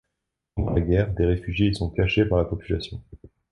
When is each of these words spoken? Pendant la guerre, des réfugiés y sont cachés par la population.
Pendant 0.55 0.71
la 0.73 0.81
guerre, 0.81 1.13
des 1.13 1.27
réfugiés 1.27 1.67
y 1.67 1.75
sont 1.75 1.91
cachés 1.91 2.25
par 2.25 2.39
la 2.39 2.45
population. 2.45 3.03